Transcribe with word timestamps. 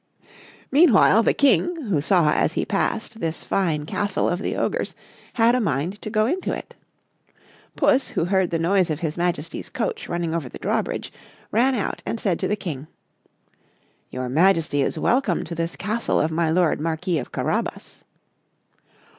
Meanwhile 0.71 1.21
the 1.21 1.33
King, 1.35 1.75
who 1.83 2.01
saw, 2.01 2.31
as 2.33 2.53
he 2.53 2.65
passed, 2.65 3.19
this 3.19 3.43
fine 3.43 3.85
castle 3.85 4.27
of 4.27 4.39
the 4.39 4.55
Ogre's, 4.55 4.95
had 5.33 5.53
a 5.53 5.59
mind 5.59 6.01
to 6.01 6.09
go 6.09 6.25
into 6.25 6.51
it. 6.51 6.73
Puss, 7.75 8.07
who 8.07 8.25
heard 8.25 8.49
the 8.49 8.57
noise 8.57 8.89
of 8.89 9.01
his 9.01 9.15
Majesty's 9.15 9.69
coach 9.69 10.09
running 10.09 10.33
over 10.33 10.49
the 10.49 10.57
drawbridge, 10.57 11.13
ran 11.51 11.75
out 11.75 12.01
and 12.03 12.19
said 12.19 12.39
to 12.39 12.47
the 12.47 12.55
King: 12.55 12.87
"Your 14.09 14.27
Majesty 14.27 14.81
is 14.81 14.97
welcome 14.97 15.43
to 15.43 15.53
this 15.53 15.75
castle 15.75 16.19
of 16.19 16.31
my 16.31 16.49
lord 16.49 16.81
Marquis 16.81 17.19
of 17.19 17.31
Carabas." 17.31 18.03